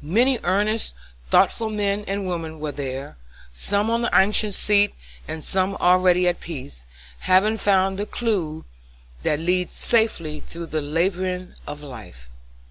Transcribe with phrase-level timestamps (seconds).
[0.00, 0.94] Many earnest,
[1.28, 3.18] thoughtful men and women were there,
[3.52, 4.94] some on the anxious seat,
[5.28, 6.86] and some already at peace,
[7.18, 8.64] having found the clew
[9.22, 12.30] that leads safely through the labyrinth of life.